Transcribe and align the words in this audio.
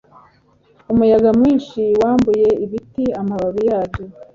Umuyaga 0.91 1.29
mwinshi 1.39 1.81
wambuye 2.01 2.47
ibiti 2.65 3.03
amababi 3.19 3.61
yabyo. 3.69 4.03